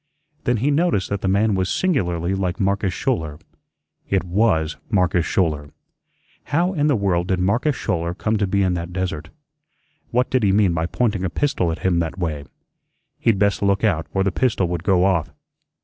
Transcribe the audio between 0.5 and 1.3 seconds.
he noticed that the